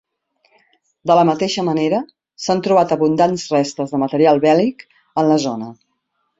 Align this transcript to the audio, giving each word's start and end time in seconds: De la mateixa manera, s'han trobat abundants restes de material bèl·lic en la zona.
De 1.11 1.17
la 1.19 1.25
mateixa 1.29 1.65
manera, 1.67 1.99
s'han 2.47 2.65
trobat 2.69 2.95
abundants 2.97 3.47
restes 3.59 3.95
de 3.95 4.03
material 4.07 4.43
bèl·lic 4.49 4.85
en 4.97 5.33
la 5.35 5.41
zona. 5.49 5.73